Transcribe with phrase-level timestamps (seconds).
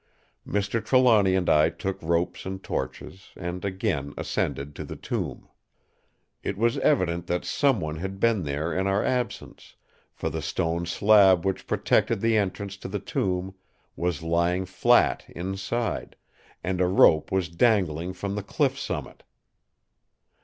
[0.47, 0.83] "Mr.
[0.83, 5.47] Trelawny and I took ropes and torches, and again ascended to the tomb.
[6.41, 9.75] It was evident that someone had been there in our absence,
[10.11, 13.53] for the stone slab which protected the entrance to the tomb
[13.95, 16.15] was lying flat inside,
[16.63, 19.21] and a rope was dangling from the cliff summit.